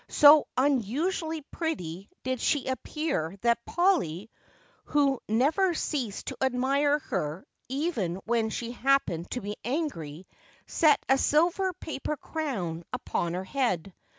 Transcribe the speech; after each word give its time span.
So 0.09 0.47
unusually 0.57 1.41
pretty 1.51 2.09
did 2.23 2.41
she 2.41 2.65
appear 2.65 3.37
that 3.41 3.63
Polly, 3.67 4.31
who 4.85 5.19
never 5.29 5.75
ceased 5.75 6.25
to 6.25 6.37
admire 6.41 6.97
her, 6.97 7.45
even 7.69 8.15
when 8.25 8.49
she 8.49 8.71
happened 8.71 9.29
to 9.29 9.41
be 9.41 9.57
angry, 9.63 10.25
set 10.65 11.05
a 11.07 11.19
silver 11.19 11.71
paper 11.73 12.17
crown 12.17 12.83
upon 12.91 13.35
her 13.35 13.43
head. 13.43 13.93